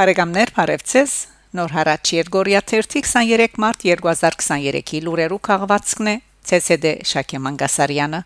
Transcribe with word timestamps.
Հարեգամներ 0.00 0.50
Փարեվցես 0.56 1.14
Նոր 1.58 1.72
հարաճ 1.76 2.10
Երգորիա 2.14 2.60
23 2.70 3.58
մարտ 3.60 3.82
2023-ի 3.84 5.00
լուրերու 5.04 5.38
քաղվածքն 5.48 6.06
է 6.12 6.14
ՑՍԴ 6.56 6.92
Շակե 7.10 7.40
Մանգասարյանը 7.44 8.20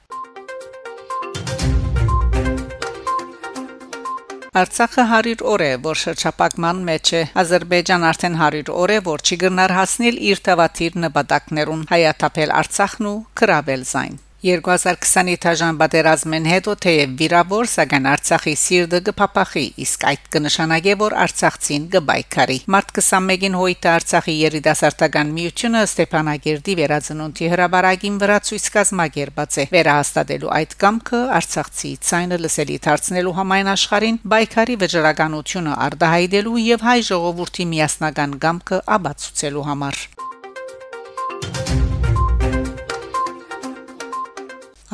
Արցախը 4.62 5.07
100 5.14 5.43
օր 5.54 5.64
է, 5.66 5.72
որ 5.89 6.00
շրջապակման 6.04 6.84
մեջ 6.90 7.11
է։ 7.18 7.25
Ադրբեջան 7.43 8.06
արդեն 8.12 8.38
100 8.45 8.77
օր 8.84 8.93
է, 8.95 9.00
որ 9.09 9.25
չի 9.26 9.40
գնար 9.43 9.75
հասնել 9.81 10.22
իր 10.31 10.45
թվաթիր 10.50 11.00
նպատակներուն 11.09 11.82
հայաթափել 11.90 12.54
Արցախն 12.61 13.11
ու 13.11 13.17
կրավել 13.43 13.84
զայն։ 13.90 14.23
2020-ի 14.44 15.34
թաժան 15.40 15.79
պատերազմեն 15.80 16.46
հետո 16.50 16.72
թեև 16.84 17.12
վիրավոր, 17.16 17.68
սակայն 17.72 18.08
Արցախի 18.11 18.53
սիրտը 18.61 18.98
կփապախի, 19.07 19.62
իսկ 19.84 20.03
այդ 20.11 20.26
կնշանակե, 20.34 20.96
որ 21.00 21.17
Արցախցին 21.25 21.86
կբայքարի։ 21.94 22.58
Մարտ 22.75 22.93
21-ին 22.98 23.57
հույտը 23.57 23.90
Արցախի 23.94 24.34
երիտասարդական 24.43 25.32
միությունը 25.39 25.82
Ստեփանագերդի 25.89 26.76
վերածնունդի 26.82 27.48
հրաբարագին 27.54 28.18
վրա 28.20 28.39
ցույց 28.50 28.68
կազմակերպած 28.76 29.58
է 29.64 29.67
վերահաստատելու 29.72 30.53
այդ 30.61 30.76
կամքը 30.84 31.22
Արցախցի 31.40 31.92
ցայնը 32.05 32.41
լսելի 32.45 32.78
դարձնելու 32.84 33.36
համայն 33.41 33.72
աշխարհին 33.78 34.20
բայկարի 34.34 34.77
վճռականությունը 34.84 35.78
արտահայտելու 35.89 36.61
եւ 36.69 36.86
հայ 36.91 36.98
ժողովրդի 37.08 37.69
միասնական 37.72 38.39
կամքը 38.45 38.83
աբացուցելու 38.98 39.67
համար։ 39.72 40.05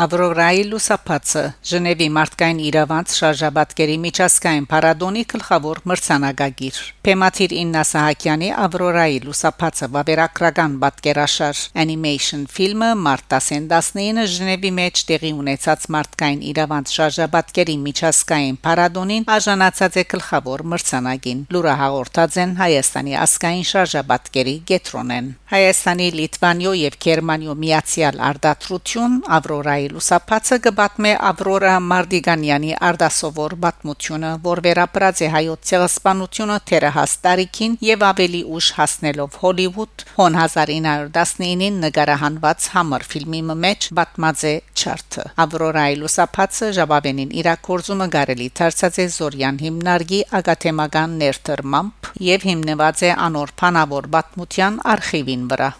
Ավրորայի 0.00 0.62
լուսապացը 0.70 1.40
Ժնևի 1.68 2.06
մարդկային 2.16 2.60
իրավանց 2.70 3.14
շարժաբատկերի 3.18 3.96
միջազգային 4.04 4.66
փառատոնի 4.70 5.24
գլխավոր 5.32 5.80
մրցանակագիր 5.90 6.78
Փեմաթիր 7.04 7.52
Իննա 7.60 7.82
Սահակյանի 7.90 8.48
Ավրորայի 8.64 9.18
լուսապացը 9.26 9.88
վավերագրական 9.96 10.78
պատկերաշար 10.84 11.60
animation 11.84 12.46
ֆիլմը 12.54 12.88
մարտ 13.08 13.36
19-ը 13.36 14.24
Ժնևի 14.36 14.70
մեջ 14.78 15.02
տեղի 15.10 15.34
ունեցած 15.42 15.84
մարդկային 15.96 16.40
իրավանց 16.54 16.96
շարժաբատկերի 16.96 17.76
միջազգային 17.84 18.58
փառատոնին 18.64 19.28
արժանացած 19.36 20.00
է 20.00 20.06
գլխավոր 20.16 20.64
մրցանակին 20.72 21.44
լուրը 21.52 21.76
հաղորդած 21.82 22.40
են 22.46 22.56
Հայաստանի 22.62 23.20
ասկային 23.26 23.68
շարժաբատկերի 23.74 24.56
գետրոնեն 24.72 25.30
Հայաստանի 25.50 26.10
Լիտվանիո 26.16 26.74
եւ 26.80 26.98
Գերմանիո 27.04 27.60
միացյալ 27.66 28.20
արդատրություն 28.30 29.22
Ավրորայի 29.40 29.89
լուսապացը 29.94 30.56
կբատմե 30.64 31.12
Ավրորա 31.30 31.74
Մարդիգանյանի 31.90 32.72
արդասովոր 32.88 33.54
բացմությունը, 33.64 34.30
որ 34.44 34.62
վերապրած 34.66 35.22
է 35.26 35.28
հայոց 35.34 35.70
ցեղասպանությունը 35.70 36.56
թերահաս 36.70 37.14
տարիքին 37.26 37.76
եւ 37.88 38.04
ավելի 38.10 38.42
ուշ 38.56 38.68
հասնելով 38.78 39.38
Հոլիվուդ 39.42 40.04
հոն 40.20 40.38
1919-ին 40.44 41.80
նկարահանված 41.84 42.68
համր 42.76 43.06
ֆիլմի 43.10 43.42
մեջ 43.66 43.90
բացմած 44.00 44.46
է 44.50 44.54
չարթը։ 44.80 45.24
Ավրորայի 45.44 46.00
լուսապացը 46.00 46.70
ժաբավենին 46.80 47.34
իրակորձումը 47.42 48.08
գարելի 48.14 48.48
դարձած 48.60 49.00
է 49.04 49.06
Զորյան 49.16 49.60
հիմնարկի 49.66 50.20
ագաթեմական 50.40 51.20
ներդրմամբ 51.24 52.10
եւ 52.30 52.48
հիմնված 52.50 53.06
է 53.10 53.14
անոր 53.28 53.54
փանավոր 53.62 54.10
բացմության 54.16 54.82
արխիվին 54.94 55.46
վրա։ 55.54 55.70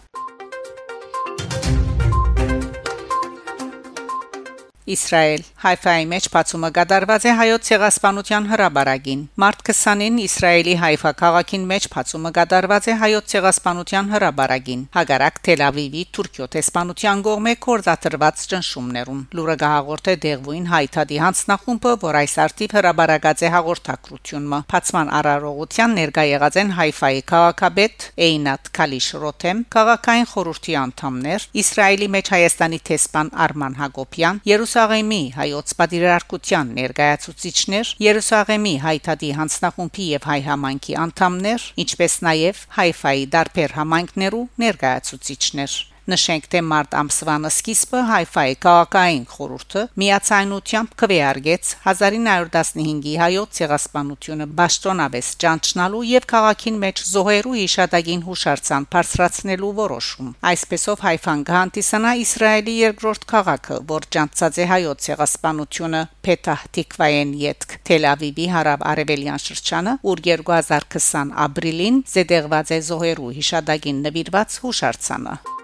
Իսրայել. 4.89 5.43
Հայֆայի 5.61 6.05
մեջ 6.09 6.27
բացումը 6.33 6.69
կատարված 6.73 7.25
է 7.29 7.33
հայոց 7.37 7.67
ցեղասպանության 7.69 8.45
հրաբարագին 8.51 9.19
Մարտ 9.41 9.59
20-ին 9.69 10.15
Իսրայելի 10.25 10.73
Հայֆա 10.81 11.11
քաղաքին 11.21 11.67
մեջ 11.71 11.85
բացումը 11.93 12.31
կատարված 12.37 12.87
է 12.89 12.95
հայոց 13.01 13.27
ցեղասպանության 13.31 14.09
հրաբարագին 14.13 14.81
Հագարակ 14.97 15.37
Թել 15.45 15.61
Ավիվի 15.67 16.03
Թուրքիո 16.17 16.47
տեսփանության 16.55 17.21
կողմէ 17.27 17.53
կորզաթրված 17.65 18.45
ճնշումներուն 18.51 19.21
լուրը 19.37 19.55
գահաղորդ 19.61 20.09
է 20.11 20.15
դեղվույն 20.25 20.65
հայտարարի 20.71 21.21
հանձնախումբը 21.21 21.93
որ 22.01 22.19
այս 22.21 22.35
արտիվ 22.45 22.75
հրաբարագած 22.81 23.45
է 23.45 23.53
հաղորդակցությունը 23.55 24.61
բացման 24.71 25.13
արարողության 25.21 25.95
ներկա 26.01 26.25
եղած 26.31 26.59
են 26.61 26.73
Հայֆայի 26.81 27.21
քաղաքապետ 27.31 28.09
Էյնատ 28.25 28.73
Քալիշ 28.81 29.07
Ռոթեմ 29.21 29.63
քաղաքային 29.77 30.27
խորհրդի 30.31 30.75
անդամներ 30.81 31.47
Իսրայելի 31.61 32.07
մեջ 32.17 32.31
Հայաստանի 32.35 32.79
տեսփան 32.91 33.31
Արման 33.45 33.77
Հակոբյան 33.81 34.41
Երուսաղեմի 34.71 35.23
հայոց 35.35 35.71
պատիրարքության 35.79 36.69
ներկայացուցիչներ, 36.77 37.91
Երուսաղեմի 38.05 38.73
հայտարարի 38.85 39.33
հանձնախումբի 39.41 40.07
եւ 40.13 40.29
հայ 40.31 40.39
համայնքի 40.47 40.97
անդամներ, 41.03 41.67
ինչպես 41.83 42.19
նաեւ 42.31 42.65
Հայֆայի 42.79 43.29
դարբեր 43.35 43.79
համայնքներու 43.81 44.45
ներկայացուցիչներ 44.63 45.81
Նշենք 46.11 46.47
թե 46.51 46.61
մարտ 46.67 46.95
ամսվանը 46.99 47.49
սկիզբը 47.51 47.99
Հայֆայի 48.11 48.55
քաղաքային 48.65 49.25
խորհուրդը 49.31 49.83
միացայնությամբ 50.01 50.95
քվեարկեց 51.01 51.69
1915-ի 51.85 53.13
հայոց 53.21 53.59
ցեղասպանությունը 53.61 54.47
Բաշտոնավես 54.59 55.29
ճանչնալու 55.43 56.01
եւ 56.11 56.27
քաղաքին 56.33 56.81
մեջ 56.81 57.03
զոհերու 57.11 57.55
իշադագին 57.61 58.25
հուշարձան 58.27 58.87
բարձրացնելու 58.95 59.71
որոշում։ 59.79 60.33
Այսպեսով 60.51 61.05
Հայֆան 61.07 61.45
գանտիսանա 61.51 62.11
Իսրայելի 62.25 62.75
երկրորդ 62.81 63.25
քաղաքը, 63.31 63.79
որ 63.93 64.09
ճանցած 64.17 64.59
է 64.61 64.67
հայոց 64.71 65.07
ցեղասպանությունը 65.07 66.03
Փեթահ 66.27 66.67
Տիկվայեն 66.75 67.33
յետք 67.45 67.77
Թել 67.87 68.09
Ավիվի 68.11 68.49
հարավ 68.57 68.85
արևելյան 68.91 69.43
շրջանը, 69.47 69.95
ուր 70.11 70.25
2020 70.27 71.33
ապրիլին 71.47 72.03
զետեղված 72.17 72.75
է 72.75 72.83
զոհերու 72.91 73.33
հիշադակին 73.39 74.05
նվիրված 74.09 74.61
հուշարձանը։ 74.65 75.60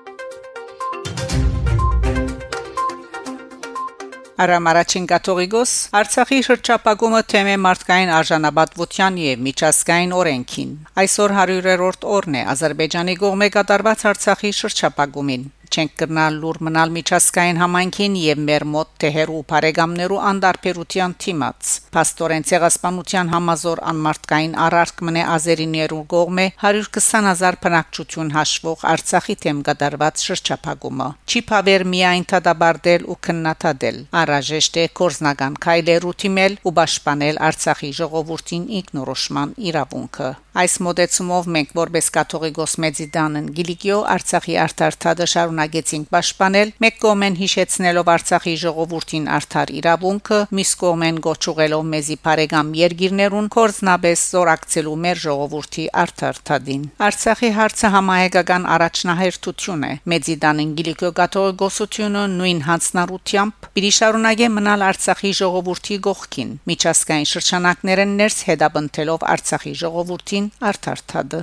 Արամ 4.38 4.68
առաջին 4.70 5.06
կաթողիկոս 5.10 5.72
Արցախի 5.98 6.38
շրջապագումը 6.48 7.22
թեմե 7.34 7.56
մարդկային 7.64 8.12
արժանապատվության 8.18 9.16
եւ 9.24 9.40
միջազգային 9.48 10.14
օրենքին 10.18 10.76
այսօր 11.04 11.34
100-րդ 11.38 12.06
օրն 12.18 12.38
է 12.38 12.44
Ադրբեջանի 12.54 13.16
կողմէ 13.24 13.48
կատարված 13.58 14.04
Արցախի 14.14 14.52
շրջապագումին 14.62 15.48
չենք 15.72 15.92
կրնալ 16.02 16.38
լուր 16.42 16.58
մնալ 16.68 16.92
միջազգային 16.98 17.60
համայնքին 17.62 18.16
եւ 18.22 18.40
մեր 18.48 18.66
մոտ 18.74 18.90
թեհերու 19.04 19.42
բարեկամներու 19.52 20.20
անդարբերության 20.32 21.16
թիմած 21.24 21.74
Պաստորեն 21.98 22.48
ցեղասպանության 22.52 23.32
համազոր 23.34 23.82
անմարտկային 23.92 24.56
առարկ 24.68 25.04
մնե 25.08 25.24
ազերիներու 25.36 26.02
կողմէ 26.14 26.46
120000 26.64 27.60
բնակչություն 27.68 28.34
հաշվող 28.38 28.86
Արցախի 28.94 29.38
թեմ 29.44 29.62
կատարված 29.68 30.26
շրջափակումը 30.28 31.10
չի 31.28 31.44
փավեր 31.52 31.88
միայն 31.94 32.28
թադաբարդել 32.34 33.08
ու 33.14 33.20
քննադատել 33.28 34.02
առաժեշտ 34.24 34.82
է 34.82 34.86
կորզնական 35.02 35.62
քայլերու 35.68 36.18
թիմել 36.24 36.60
ու 36.64 36.76
պաշտպանել 36.82 37.42
Արցախի 37.52 37.92
ժողովրդին 38.02 38.68
ինքնորոշման 38.82 39.56
իրավունքը 39.72 40.30
այս 40.58 40.76
մոդեցումով 40.82 41.48
մենք 41.54 41.74
որպես 41.78 42.08
կաթողիկոս 42.16 42.72
մեծիդանն 42.84 43.50
Գիլիկիո 43.58 43.98
Արցախի 44.14 44.56
արտարթադը 44.64 45.28
շարունակեցինք 45.34 46.08
պաշտպանել 46.16 46.72
մեկ 46.84 46.96
կողմեն 47.04 47.38
հիշեցնելով 47.42 48.10
Արցախի 48.14 48.54
ժողովրդին 48.64 49.28
արդար 49.38 49.74
իրավունքը 49.78 50.40
մյուս 50.58 50.72
կողմեն 50.82 51.20
գոչուղելով 51.28 51.84
մեզի 51.94 52.18
բարեկամ 52.28 52.72
երգիրներուն 52.82 53.50
կորզնաբես 53.58 54.24
զորակցելու 54.34 54.96
մեր 55.06 55.22
ժողովրդի 55.28 55.86
արդարթադին 56.04 56.88
Արցախի 57.08 57.52
հարցը 57.58 57.94
համահայկական 57.98 58.68
առաջնահերթություն 58.78 59.86
է 59.88 59.94
մեծիդանն 60.14 60.74
Գիլիկիո 60.82 61.12
կաթողիկոսությունը 61.22 62.26
նույն 62.38 62.62
հանցնառությամբ 62.72 63.70
պիտի 63.78 63.94
շարունակե 64.02 64.52
մնալ 64.58 64.88
Արցախի 64.88 65.34
ժողովրդի 65.42 66.02
գողքին 66.08 66.52
միջազգային 66.72 67.32
շրջանակներն 67.34 68.18
ներս 68.22 68.38
հետապնդելով 68.48 69.26
Արցախի 69.38 69.74
ժողովրդին 69.84 70.47
արդարթադը 70.72 71.42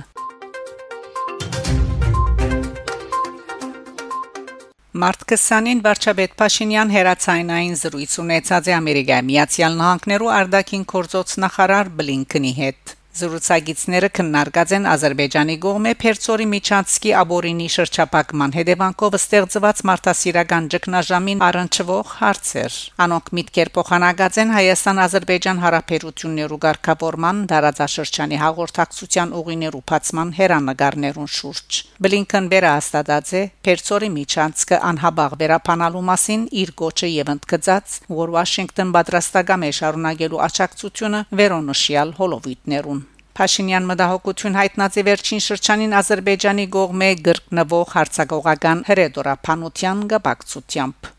Մարտ 4.95 5.23
20-ին 5.31 5.81
վարչապետ 5.85 6.35
Փաշինյան 6.39 6.91
հերացայնային 6.95 7.73
զրույց 7.81 8.13
ունեցած 8.23 8.69
է 8.71 8.75
Ամերիկայի 8.79 9.25
Միացյալ 9.29 9.73
Նահանգներու 9.81 10.29
արտաքին 10.35 10.85
գործոց 10.91 11.33
նախարար 11.43 11.89
Բլինքենի 11.99 12.53
հետ 12.61 12.95
Զրուցակիցները 13.15 14.07
քննարկած 14.17 14.71
են 14.75 14.85
Ադրբեջանի 14.91 15.53
կողմէ 15.63 15.91
Փերծորի 16.01 16.45
Միչանցկի 16.51 17.11
աբորինի 17.15 17.67
շրջապակման 17.75 18.55
հետևանքով 18.55 19.15
ստեղծված 19.15 19.79
մարդասիրական 19.89 20.67
ճգնաժամին 20.73 21.43
առնչվող 21.47 22.11
հարցեր։ 22.19 22.79
Անոնք 23.05 23.31
միտքեր 23.39 23.71
փոխանակած 23.77 24.39
են 24.43 24.51
Հայաստան-Ադրբեջան 24.55 25.61
հարաբերություններու 25.63 26.59
ղեկավարման 26.65 27.39
դարաձաշրջանի 27.55 28.41
հաղորդակցության 28.43 29.33
ուղիներու 29.39 29.83
բացման 29.95 30.35
հերանեկարներուն 30.41 31.31
շուրջ։ 31.39 31.79
Բլինքեն 32.03 32.51
վերահաստատած 32.51 33.33
է 33.39 33.45
Փերծորի 33.63 34.11
Միչանցկը 34.19 34.81
անհաբաղ 34.91 35.39
վերապանալու 35.45 36.05
մասին 36.11 36.45
իր 36.65 36.75
գոչը 36.83 37.13
եւ 37.15 37.33
ընդգծած, 37.37 37.97
որ 38.19 38.35
Վաշինգտոն 38.35 38.95
պատրաստական 38.99 39.67
է 39.71 39.73
շարունակելու 39.79 40.45
աջակցությունը 40.51 41.25
վերոնշյալ 41.39 42.15
հոլովիտներուն 42.19 43.04
Փաշինյան 43.35 43.87
մտահոգություն 43.89 44.53
հայտնած 44.55 44.97
է 45.01 45.03
վերջին 45.07 45.41
շրջանին 45.45 45.95
Ադրբեջանի 45.99 46.65
գողմե 46.75 47.09
գրկնվող 47.25 47.91
հարցակողական 47.95 48.85
հրեդորապանության 48.91 50.05
գաբակցությամբ 50.13 51.14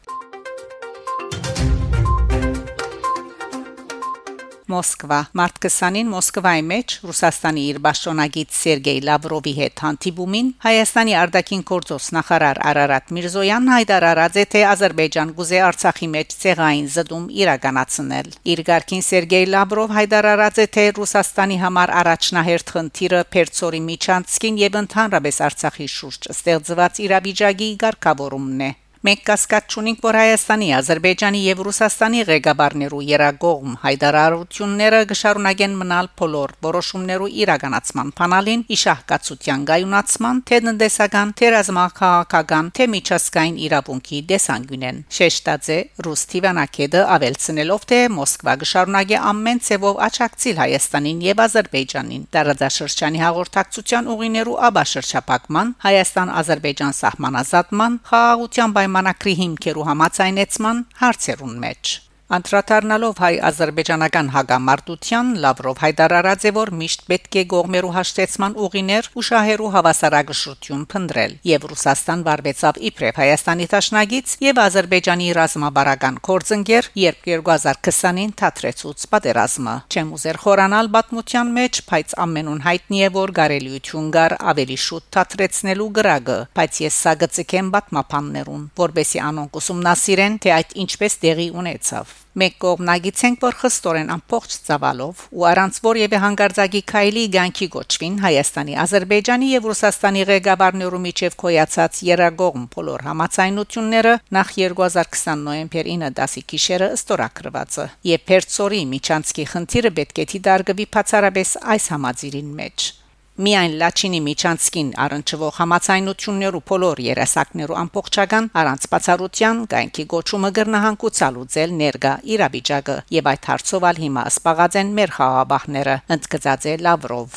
Մոսկվա 4.66 5.18
մարտ 5.38 5.58
20-ին 5.62 6.08
Մոսկվայի 6.10 6.62
մեջ 6.66 6.94
Ռուսաստանի 7.06 7.62
իր 7.70 7.76
պաշտոնագիտ 7.84 8.54
Սերգեյ 8.56 8.96
Լավրովի 9.06 9.52
հետ 9.58 9.82
հանդիպումին 9.84 10.48
Հայաստանի 10.64 11.12
արտաքին 11.20 11.60
գործոս 11.70 12.08
նախարար 12.16 12.60
Արարատ 12.70 13.12
Միրզոյանն 13.14 13.70
հայտարարած 13.72 14.38
է 14.42 14.44
թե 14.54 14.62
Ադրբեջան 14.70 15.30
գուզե 15.36 15.60
Արցախի 15.66 16.08
մեջ 16.16 16.34
ցեղային 16.42 16.88
զդում 16.96 17.28
իրականացնել 17.46 18.32
իր 18.56 18.62
ղարքին 18.70 19.06
Սերգեյ 19.06 19.46
Լավրով 19.54 19.94
հայտարարած 20.00 20.58
է 20.58 20.66
թե 20.74 20.86
Ռուսաստանի 20.98 21.60
համար 21.62 21.92
առաջնահերթ 22.02 22.74
խնդիրը 22.74 23.22
Պերցորի 23.36 23.82
միջանցքին 23.86 24.58
եւ 24.66 24.80
ընդհանրապես 24.82 25.40
Արցախի 25.46 25.88
շուրջ 25.94 26.28
ստեղծված 26.34 27.00
իրավիճակի 27.06 27.70
ղեկավարումն 27.86 28.66
է 28.66 28.72
Մենք 29.06 29.20
կասկած 29.22 29.74
չունենք, 29.76 29.98
որ 30.02 30.16
Հայաստանի, 30.18 30.68
Ադրբեջանի 30.76 31.40
եւ 31.46 31.60
Ռուսաստանի 31.66 32.20
ղեկավարներու 32.26 33.02
երագողմ 33.06 33.74
հայտարարությունները 33.82 35.00
կշարունակեն 35.10 35.76
մնալ 35.82 36.08
բոլոր 36.18 36.54
որոշումներու 36.66 37.28
իրականացման 37.42 38.10
փանալին 38.18 38.64
իշահկացության 38.76 39.66
գայունացման, 39.70 40.40
թե 40.50 40.58
տնտեսական, 40.66 41.34
թե 41.38 41.50
ռազմաքաղաքական, 41.54 42.70
թե 42.74 42.88
միջազգային 42.96 43.60
իրավունքի 43.66 44.18
դեսանգյունեն։ 44.32 44.98
Շեշտաձե 45.20 45.78
ռուս 46.06 46.22
Տիվանակեդը 46.34 47.04
ավելցնելով 47.14 47.86
թե 47.86 48.00
Մոսկվա 48.16 48.56
կշարունակի 48.66 49.16
ամեն 49.30 49.62
ցևով 49.70 50.02
աչակցիլ 50.08 50.60
Հայաստանին 50.64 51.22
եւ 51.30 51.44
Ադրբեջանին 51.46 52.26
տարածաշրջանի 52.34 53.24
հաղորդակցության 53.26 54.10
ուղիներու 54.16 54.58
աբաշրջապակման 54.66 55.72
Հայաստան-Ադրբեջան 55.86 56.98
սահմանազատման 57.04 58.02
խաղաղության 58.10 58.76
պայման 58.76 58.95
պայմանագրի 58.96 59.32
հիմքերու 59.38 59.84
համացայնեցման 59.86 60.78
հարցերուն 61.02 61.56
մեջ 61.64 61.90
Անդրադառնալով 62.26 63.20
հայ-ադրբեջանական 63.22 64.28
հագամարտության 64.34 65.28
Լավրով 65.44 65.76
հայտարարած 65.78 66.46
է 66.48 66.50
որ 66.56 66.70
միշտ 66.78 67.04
պետք 67.10 67.36
է 67.38 67.44
գողմերու 67.52 67.92
հաշտեցման 67.96 68.56
ուղիներ 68.66 69.08
ու 69.14 69.22
շահերու 69.28 69.68
հավասարակշռություն 69.76 70.82
փնտրել 70.90 71.36
եւ 71.46 71.66
Ռուսաստան 71.70 72.24
վարվեցավ 72.26 72.80
իբրև 72.90 73.20
Հայաստանի 73.22 73.68
տաշնագից 73.76 74.34
եւ 74.42 74.60
Ադրբեջանի 74.64 75.28
ռազմաբարական 75.38 76.18
կորձընկեր 76.26 76.90
երբ 77.06 77.22
2020-ին 77.30 78.34
թատրեցուց 78.42 79.06
պատերազմը 79.14 79.76
չեմ 79.86 80.12
ուզեր 80.18 80.40
խորանալ 80.42 80.90
պատմության 80.98 81.54
մեջ 81.62 81.80
բայց 81.94 82.18
ամենուն 82.26 82.60
հայտնի 82.66 83.06
է 83.06 83.12
որ 83.20 83.34
գարելիություն 83.38 84.10
գար 84.18 84.36
ավելի 84.56 84.80
շուտ 84.88 85.08
թատրեցնելու 85.14 85.90
գրագը 86.00 86.38
բայց 86.58 86.82
ես 86.90 87.00
սա 87.06 87.16
գծկեմ 87.22 87.72
պատմապաններուն 87.78 88.68
որբեսի 88.82 89.24
անոնք 89.30 89.62
ուսումնասիրեն 89.62 90.38
թե 90.42 90.56
այդ 90.58 90.78
ինչպես 90.86 91.20
տեղի 91.22 91.50
ունեցավ 91.62 92.15
Մեկ 92.36 92.56
կողմնագից 92.62 93.20
ենք, 93.26 93.38
որ 93.46 93.54
խստորեն 93.60 94.10
ամբողջ 94.12 94.56
ցավալով 94.66 95.20
ու 95.36 95.46
առանց 95.50 95.78
որևէ 95.86 96.18
հանգարձակի 96.24 96.82
քայլի 96.92 97.22
գանքի 97.36 97.68
գոչվին 97.76 98.18
Հայաստանի, 98.24 98.74
Ադրբեջանի 98.82 99.48
եւ 99.52 99.68
Ռուսաստանի 99.70 100.26
ղեկավարներու 100.32 101.00
միջև 101.06 101.38
կոյացած 101.44 102.02
երագողմ 102.10 102.68
բոլոր 102.76 103.06
համացայնությունները 103.08 104.14
նախ 104.36 104.52
2020 104.60 105.48
նոյեմբեր 105.48 105.90
9 105.94 106.12
դասի 106.20 106.44
գիշերը 106.52 106.90
ըստորակրվածը 106.98 107.88
եւ 108.12 108.28
Պերցորի 108.28 108.84
Միչանցկի 108.92 109.48
խնդիրը 109.56 109.96
պետք 110.02 110.22
է 110.22 110.30
դիտարկվի 110.36 110.88
բացառապես 110.98 111.58
այս 111.76 111.90
համաձիրին 111.96 112.54
մեջ 112.60 112.92
Միայն 113.36 113.74
Լաչինի 113.76 114.18
Միչանցկին 114.24 114.90
առնչվող 115.04 115.56
համացայնություններու 115.60 116.60
բոլոր 116.70 117.00
երասակներու 117.04 117.74
ամբողջական 117.80 118.46
առանց 118.60 118.86
բացառության 118.92 119.58
գայնքի 119.72 120.04
գոչումը 120.12 120.50
գրնահանգուցալու 120.56 121.44
ձել 121.52 121.74
ներգա 121.80 122.12
իրավիճակը 122.32 122.94
եւ 123.16 123.28
այդ 123.32 123.48
հարցով 123.50 123.84
ալ 123.90 124.00
հիմա 124.04 124.22
սպաղած 124.32 124.78
են 124.80 124.94
մեր 124.96 125.12
խաղաբահները 125.16 125.96
ընդգծած 126.16 126.64
է 126.72 126.74
Լավրով 126.86 127.36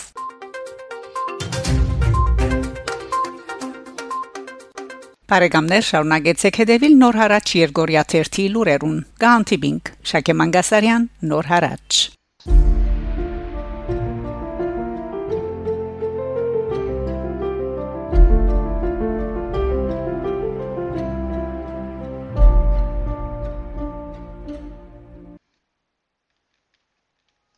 Բարեկամներ 5.29 5.83
շարունակեցեք 5.89 6.61
հետևել 6.63 6.95
Նոր 7.03 7.19
հարաճ 7.21 7.51
Երգորիա 7.59 8.05
1-ի 8.07 8.45
լուրերուն։ 8.55 8.95
Գանտիբինգ 9.25 9.91
Շակե 10.13 10.37
Մանգասարյան 10.39 11.05
Նոր 11.33 11.51
հարաճ 11.51 11.99